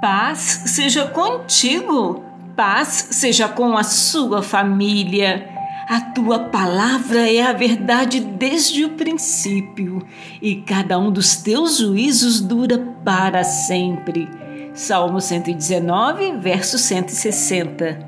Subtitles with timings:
[0.00, 2.22] Paz seja contigo,
[2.54, 5.48] paz seja com a sua família.
[5.88, 10.06] A tua palavra é a verdade desde o princípio,
[10.40, 14.28] e cada um dos teus juízos dura para sempre.
[14.72, 18.07] Salmo 119, verso 160.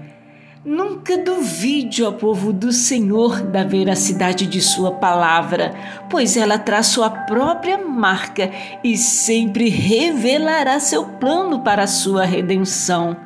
[0.62, 5.74] Nunca duvide, ó povo do Senhor, da veracidade de Sua palavra,
[6.10, 8.50] pois ela traz sua própria marca
[8.84, 13.16] e sempre revelará seu plano para a sua redenção.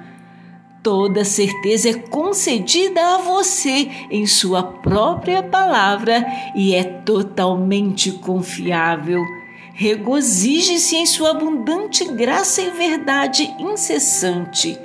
[0.80, 6.24] Toda certeza é concedida a você em Sua própria palavra
[6.54, 9.20] e é totalmente confiável.
[9.72, 14.78] Regozije-se em Sua abundante graça e verdade incessante.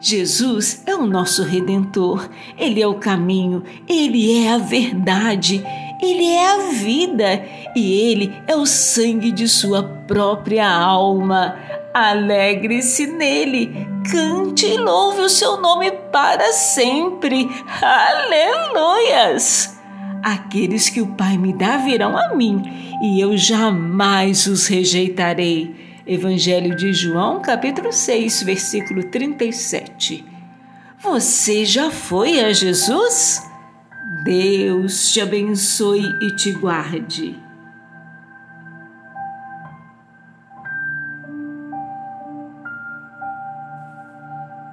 [0.00, 5.62] Jesus é o nosso redentor, ele é o caminho, ele é a verdade,
[6.02, 7.44] ele é a vida
[7.76, 11.54] e ele é o sangue de sua própria alma.
[11.92, 17.46] Alegre-se nele, cante e louve o seu nome para sempre.
[17.82, 19.78] Aleluias!
[20.22, 22.62] Aqueles que o Pai me dá virão a mim
[23.02, 25.89] e eu jamais os rejeitarei.
[26.12, 30.24] Evangelho de João, capítulo 6, versículo 37.
[30.98, 33.48] Você já foi a Jesus?
[34.24, 37.38] Deus te abençoe e te guarde.